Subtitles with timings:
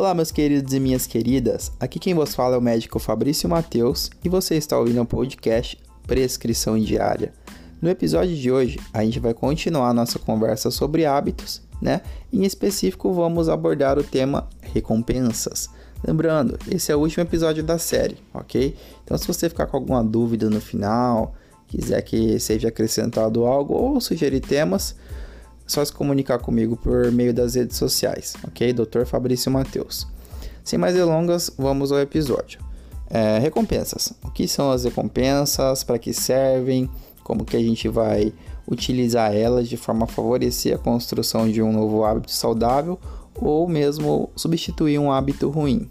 [0.00, 1.72] Olá, meus queridos e minhas queridas.
[1.78, 5.78] Aqui quem vos fala é o médico Fabrício Mateus e você está ouvindo o podcast
[6.06, 7.34] Prescrição Diária.
[7.82, 12.00] No episódio de hoje, a gente vai continuar nossa conversa sobre hábitos, né?
[12.32, 15.68] Em específico, vamos abordar o tema recompensas.
[16.02, 18.74] Lembrando, esse é o último episódio da série, ok?
[19.04, 21.34] Então, se você ficar com alguma dúvida no final,
[21.66, 24.96] quiser que seja acrescentado algo ou sugerir temas,
[25.70, 28.72] só se comunicar comigo por meio das redes sociais, ok?
[28.72, 29.04] Dr.
[29.06, 30.04] Fabrício Mateus.
[30.64, 32.60] Sem mais delongas, vamos ao episódio.
[33.08, 34.12] É, recompensas.
[34.24, 35.84] O que são as recompensas?
[35.84, 36.90] Para que servem?
[37.22, 38.32] Como que a gente vai
[38.66, 42.98] utilizar elas de forma a favorecer a construção de um novo hábito saudável
[43.36, 45.88] ou mesmo substituir um hábito ruim?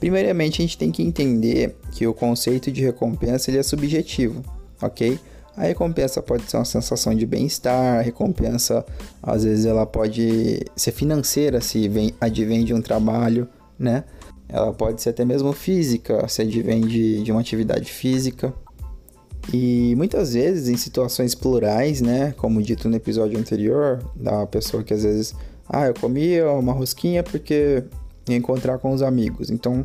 [0.00, 4.42] Primeiramente, a gente tem que entender que o conceito de recompensa ele é subjetivo,
[4.80, 5.18] ok?
[5.56, 8.84] A recompensa pode ser uma sensação de bem-estar, a recompensa
[9.22, 13.48] às vezes ela pode ser financeira se vem, advém de um trabalho,
[13.78, 14.04] né?
[14.48, 18.52] Ela pode ser até mesmo física, se advém de, de uma atividade física.
[19.52, 22.34] E muitas vezes em situações plurais, né?
[22.36, 25.34] Como dito no episódio anterior, da pessoa que às vezes,
[25.68, 27.82] ah, eu comi uma rosquinha porque
[28.28, 29.50] ia encontrar com os amigos.
[29.50, 29.82] Então,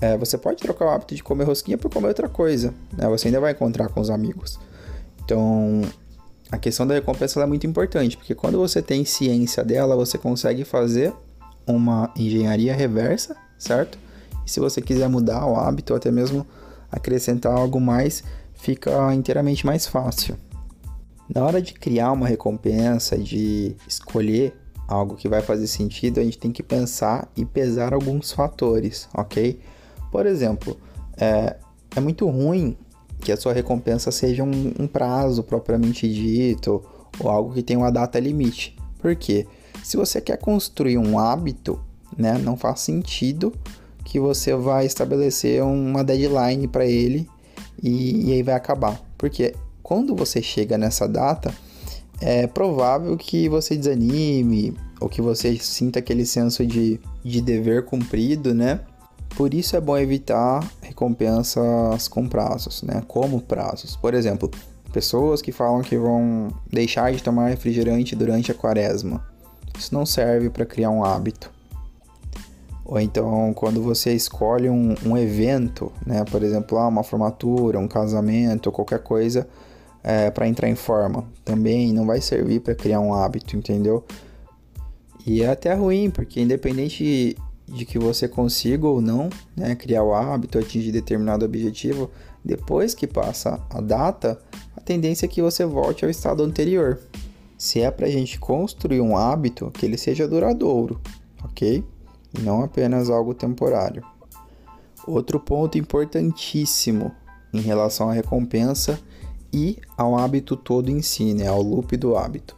[0.00, 3.08] é, você pode trocar o hábito de comer rosquinha por comer outra coisa, né?
[3.08, 4.58] Você ainda vai encontrar com os amigos.
[5.30, 5.82] Então,
[6.50, 10.64] a questão da recompensa é muito importante, porque quando você tem ciência dela, você consegue
[10.64, 11.12] fazer
[11.64, 13.96] uma engenharia reversa, certo?
[14.44, 16.44] E se você quiser mudar o hábito ou até mesmo
[16.90, 20.36] acrescentar algo mais, fica inteiramente mais fácil.
[21.32, 24.52] Na hora de criar uma recompensa, de escolher
[24.88, 29.60] algo que vai fazer sentido, a gente tem que pensar e pesar alguns fatores, ok?
[30.10, 30.76] Por exemplo,
[31.16, 31.54] é,
[31.94, 32.76] é muito ruim
[33.20, 36.82] que a sua recompensa seja um, um prazo propriamente dito
[37.18, 38.76] ou algo que tenha uma data limite.
[38.98, 39.46] Por quê?
[39.82, 41.80] Se você quer construir um hábito,
[42.16, 43.52] né, não faz sentido
[44.04, 47.28] que você vai estabelecer uma deadline para ele
[47.82, 49.00] e, e, aí vai acabar.
[49.16, 51.54] Porque quando você chega nessa data,
[52.20, 58.54] é provável que você desanime ou que você sinta aquele senso de, de dever cumprido,
[58.54, 58.80] né?
[59.36, 60.68] Por isso é bom evitar
[61.00, 63.02] recompensas com prazos, né?
[63.08, 63.96] Como prazos.
[63.96, 64.50] Por exemplo,
[64.92, 69.24] pessoas que falam que vão deixar de tomar refrigerante durante a quaresma.
[69.78, 71.50] Isso não serve para criar um hábito.
[72.84, 76.22] Ou então, quando você escolhe um, um evento, né?
[76.24, 79.48] Por exemplo, ah, uma formatura, um casamento, qualquer coisa,
[80.02, 84.04] é, para entrar em forma, também não vai servir para criar um hábito, entendeu?
[85.26, 87.36] E é até ruim, porque independente
[87.70, 92.10] de que você consiga ou não né, criar o hábito, atingir determinado objetivo,
[92.44, 94.40] depois que passa a data,
[94.76, 96.98] a tendência é que você volte ao estado anterior.
[97.56, 101.00] Se é para a gente construir um hábito, que ele seja duradouro,
[101.44, 101.84] ok?
[102.36, 104.02] E não apenas algo temporário.
[105.06, 107.12] Outro ponto importantíssimo
[107.52, 108.98] em relação à recompensa
[109.52, 112.56] e ao hábito todo em si, né, ao loop do hábito.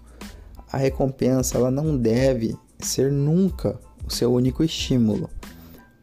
[0.71, 5.29] A recompensa ela não deve ser nunca o seu único estímulo.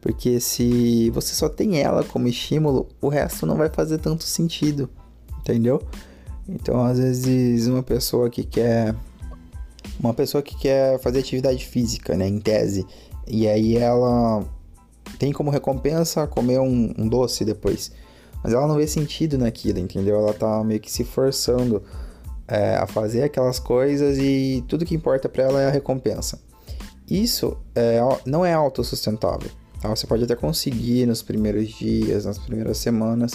[0.00, 4.88] Porque se você só tem ela como estímulo, o resto não vai fazer tanto sentido,
[5.38, 5.82] entendeu?
[6.48, 8.94] Então, às vezes, uma pessoa que quer
[9.98, 12.86] uma pessoa que quer fazer atividade física, né, em tese,
[13.26, 14.42] e aí ela
[15.18, 17.92] tem como recompensa comer um, um doce depois,
[18.42, 20.16] mas ela não vê sentido naquilo, entendeu?
[20.16, 21.82] Ela tá meio que se forçando
[22.48, 26.40] é, a fazer aquelas coisas e tudo que importa para ela é a recompensa.
[27.10, 29.50] Isso é, não é autossustentável.
[29.80, 29.88] Tá?
[29.88, 33.32] Você pode até conseguir nos primeiros dias, nas primeiras semanas,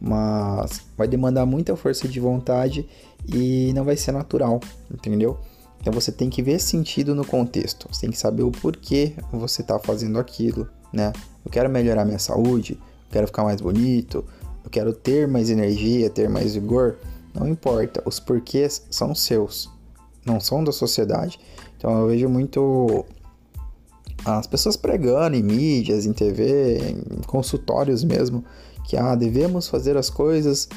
[0.00, 2.88] mas vai demandar muita força de vontade
[3.26, 5.36] e não vai ser natural, entendeu?
[5.80, 9.62] Então você tem que ver sentido no contexto, você tem que saber o porquê você
[9.62, 11.12] está fazendo aquilo, né?
[11.44, 14.24] Eu quero melhorar minha saúde, eu quero ficar mais bonito,
[14.64, 16.98] eu quero ter mais energia, ter mais vigor.
[17.34, 19.70] Não importa, os porquês são seus,
[20.28, 21.38] não são da sociedade.
[21.76, 23.04] Então eu vejo muito
[24.24, 28.44] as pessoas pregando em mídias, em TV, em consultórios mesmo,
[28.84, 30.68] que ah, devemos fazer as coisas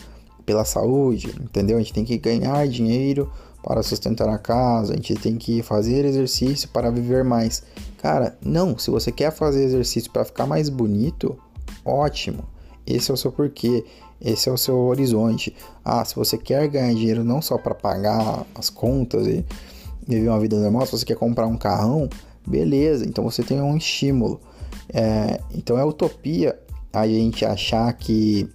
[0.45, 1.77] pela saúde, entendeu?
[1.77, 3.31] A gente tem que ganhar dinheiro
[3.63, 7.63] para sustentar a casa, a gente tem que fazer exercício para viver mais.
[8.01, 11.38] Cara, não, se você quer fazer exercício para ficar mais bonito,
[11.86, 12.44] ótimo.
[12.86, 13.86] Esse é o seu porquê,
[14.21, 15.56] esse é o seu horizonte.
[15.83, 19.44] Ah, se você quer ganhar dinheiro não só para pagar as contas e
[20.07, 22.07] viver uma vida normal, se você quer comprar um carrão,
[22.47, 24.39] beleza, então você tem um estímulo.
[24.94, 26.59] É, então é utopia
[26.94, 28.50] a gente achar que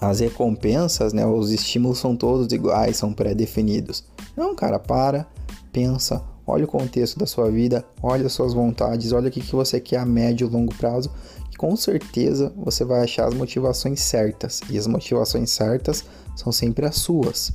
[0.00, 4.04] as recompensas, né, os estímulos são todos iguais, são pré-definidos.
[4.36, 5.26] Não, cara, para,
[5.72, 9.56] pensa, olha o contexto da sua vida, olha as suas vontades, olha o que, que
[9.56, 11.10] você quer a médio e longo prazo,
[11.56, 14.60] com certeza você vai achar as motivações certas.
[14.70, 16.04] E as motivações certas
[16.36, 17.52] são sempre as suas.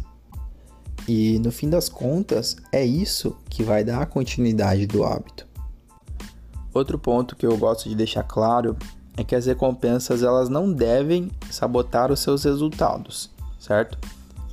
[1.08, 5.48] E no fim das contas, é isso que vai dar a continuidade do hábito.
[6.74, 8.78] Outro ponto que eu gosto de deixar claro
[9.18, 13.30] é que as recompensas elas não devem sabotar os seus resultados,
[13.60, 13.98] certo?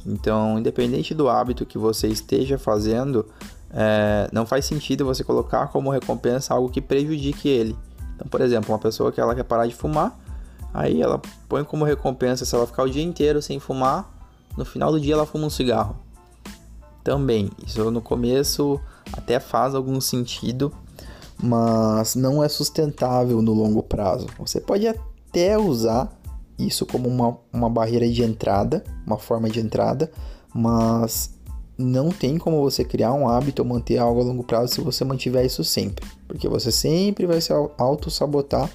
[0.04, 3.26] Então, independente do hábito que você esteja fazendo,
[3.70, 7.76] é, não faz sentido você colocar como recompensa algo que prejudique ele.
[8.16, 10.18] Então, por exemplo, uma pessoa que ela quer parar de fumar,
[10.74, 14.10] aí ela põe como recompensa se ela ficar o dia inteiro sem fumar,
[14.56, 15.96] no final do dia ela fuma um cigarro.
[17.04, 18.80] Também, isso no começo
[19.12, 20.72] até faz algum sentido,
[21.40, 24.26] mas não é sustentável no longo prazo.
[24.38, 26.10] Você pode até usar
[26.58, 30.10] isso como uma, uma barreira de entrada, uma forma de entrada,
[30.52, 31.35] mas
[31.78, 35.04] não tem como você criar um hábito ou manter algo a longo prazo se você
[35.04, 38.70] mantiver isso sempre, porque você sempre vai se auto-sabotar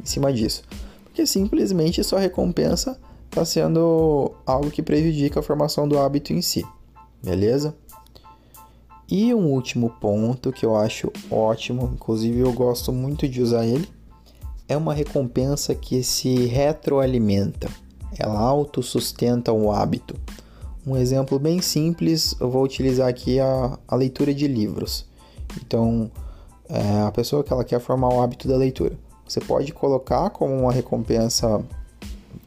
[0.00, 0.62] em cima disso,
[1.04, 2.98] porque simplesmente sua recompensa
[3.28, 6.64] está sendo algo que prejudica a formação do hábito em si,
[7.22, 7.74] beleza?
[9.08, 13.88] E um último ponto que eu acho ótimo, inclusive eu gosto muito de usar ele,
[14.68, 17.68] é uma recompensa que se retroalimenta,
[18.18, 20.14] ela autossustenta o hábito.
[20.86, 25.06] Um exemplo bem simples, eu vou utilizar aqui a, a leitura de livros.
[25.64, 26.10] Então,
[26.68, 28.92] é, a pessoa que ela quer formar o hábito da leitura,
[29.26, 31.64] você pode colocar como uma recompensa,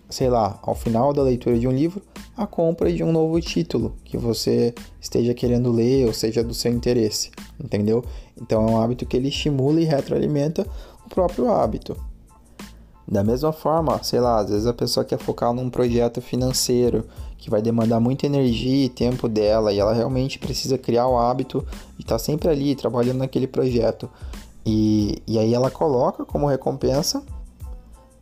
[0.08, 2.00] sei lá, ao final da leitura de um livro,
[2.36, 6.72] a compra de um novo título que você esteja querendo ler ou seja do seu
[6.72, 8.06] interesse, entendeu?
[8.40, 10.68] Então é um hábito que ele estimula e retroalimenta
[11.04, 11.98] o próprio hábito.
[13.08, 17.06] Da mesma forma, sei lá, às vezes a pessoa quer focar num projeto financeiro
[17.38, 21.66] que vai demandar muita energia e tempo dela e ela realmente precisa criar o hábito
[21.98, 24.10] de estar sempre ali trabalhando naquele projeto.
[24.66, 27.24] E, e aí ela coloca como recompensa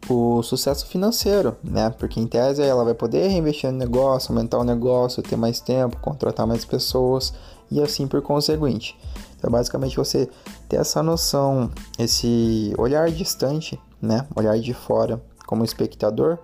[0.08, 1.90] o sucesso financeiro, né?
[1.90, 5.98] Porque em tese ela vai poder reinvestir no negócio, aumentar o negócio, ter mais tempo,
[5.98, 7.34] contratar mais pessoas
[7.72, 8.96] e assim por conseguinte.
[9.38, 10.30] Então, basicamente, você
[10.70, 14.28] ter essa noção, esse olhar distante, né?
[14.36, 16.38] Olhar de fora como espectador,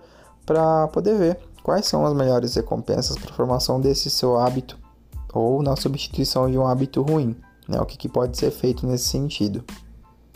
[0.44, 4.78] para poder ver quais são as melhores recompensas para a formação desse seu hábito
[5.32, 7.36] ou na substituição de um hábito ruim,
[7.68, 7.80] né?
[7.80, 9.64] O que, que pode ser feito nesse sentido.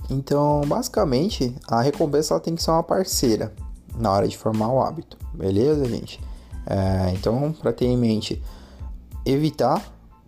[0.09, 3.53] Então, basicamente, a recompensa ela tem que ser uma parceira
[3.99, 6.21] na hora de formar o hábito, beleza, gente?
[6.67, 8.43] É, então, para ter em mente,
[9.25, 9.83] evitar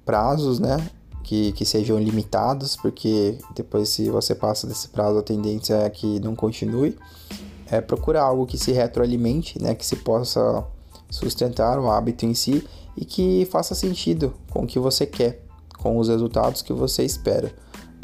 [0.04, 0.76] prazos, né?
[1.22, 6.18] Que, que sejam limitados, porque depois, se você passa desse prazo, a tendência é que
[6.20, 6.96] não continue.
[7.70, 9.74] É procurar algo que se retroalimente, né?
[9.74, 10.64] Que se possa
[11.10, 12.66] sustentar o hábito em si
[12.96, 15.42] e que faça sentido com o que você quer,
[15.78, 17.52] com os resultados que você espera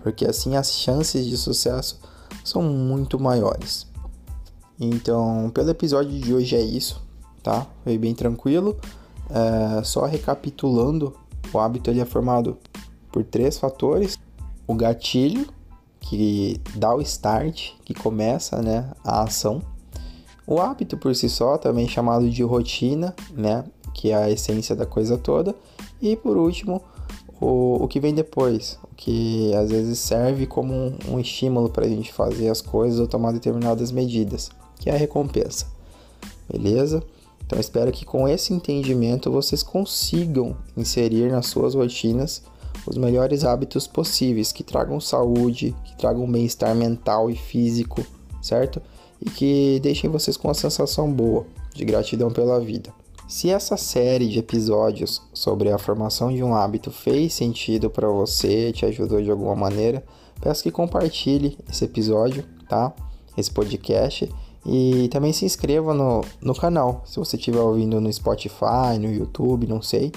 [0.04, 1.98] porque assim as chances de sucesso
[2.44, 3.86] são muito maiores.
[4.78, 7.02] Então, pelo episódio de hoje é isso,
[7.42, 7.66] tá?
[7.82, 8.76] Foi bem tranquilo.
[9.30, 11.16] É, só recapitulando,
[11.50, 12.58] o hábito ele é formado
[13.10, 14.18] por três fatores:
[14.66, 15.46] o gatilho,
[16.00, 19.62] que dá o start, que começa né, a ação.
[20.46, 23.64] O hábito por si só, também chamado de rotina, né,
[23.94, 25.54] que é a essência da coisa toda.
[26.02, 26.82] E por último,
[27.40, 31.86] o, o que vem depois, o que às vezes serve como um, um estímulo para
[31.86, 35.66] a gente fazer as coisas ou tomar determinadas medidas, que é a recompensa.
[36.50, 37.02] Beleza?
[37.46, 42.42] Então espero que com esse entendimento vocês consigam inserir nas suas rotinas
[42.86, 48.04] os melhores hábitos possíveis que tragam saúde, que tragam bem-estar mental e físico,
[48.42, 48.80] certo?
[49.24, 52.92] E que deixem vocês com uma sensação boa de gratidão pela vida.
[53.26, 58.70] Se essa série de episódios sobre a formação de um hábito fez sentido para você,
[58.70, 60.04] te ajudou de alguma maneira,
[60.40, 62.92] peço que compartilhe esse episódio, tá?
[63.36, 64.30] Esse podcast
[64.66, 67.02] e também se inscreva no, no canal.
[67.06, 70.12] Se você estiver ouvindo no Spotify, no YouTube, não sei,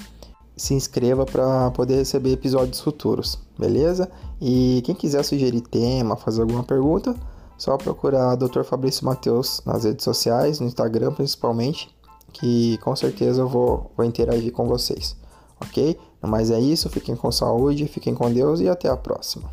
[0.56, 4.10] se inscreva para poder receber episódios futuros, beleza?
[4.42, 7.16] E quem quiser sugerir tema, fazer alguma pergunta,
[7.58, 8.64] só procurar Dr.
[8.64, 11.90] Fabrício Matheus nas redes sociais, no Instagram principalmente
[12.34, 15.16] que com certeza eu vou, vou interagir com vocês,
[15.60, 15.98] ok?
[16.22, 19.50] Mas é isso, fiquem com saúde, fiquem com Deus e até a próxima.